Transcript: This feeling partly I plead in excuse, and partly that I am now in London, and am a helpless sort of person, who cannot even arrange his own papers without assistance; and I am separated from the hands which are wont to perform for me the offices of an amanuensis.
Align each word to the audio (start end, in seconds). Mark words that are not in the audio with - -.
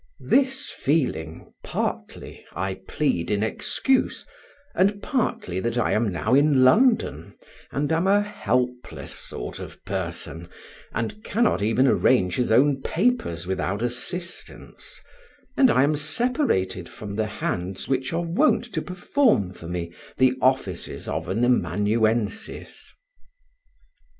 This 0.21 0.71
feeling 0.71 1.53
partly 1.63 2.43
I 2.53 2.81
plead 2.87 3.29
in 3.29 3.43
excuse, 3.43 4.25
and 4.73 4.99
partly 5.03 5.59
that 5.59 5.77
I 5.77 5.91
am 5.91 6.11
now 6.11 6.33
in 6.33 6.63
London, 6.63 7.35
and 7.71 7.91
am 7.91 8.07
a 8.07 8.23
helpless 8.23 9.13
sort 9.13 9.59
of 9.59 9.85
person, 9.85 10.49
who 10.91 11.07
cannot 11.21 11.61
even 11.61 11.85
arrange 11.87 12.37
his 12.37 12.51
own 12.51 12.81
papers 12.81 13.45
without 13.45 13.83
assistance; 13.83 14.99
and 15.55 15.69
I 15.69 15.83
am 15.83 15.95
separated 15.95 16.89
from 16.89 17.13
the 17.13 17.27
hands 17.27 17.87
which 17.87 18.11
are 18.11 18.23
wont 18.25 18.73
to 18.73 18.81
perform 18.81 19.51
for 19.51 19.67
me 19.67 19.93
the 20.17 20.33
offices 20.41 21.07
of 21.07 21.27
an 21.27 21.45
amanuensis. 21.45 22.91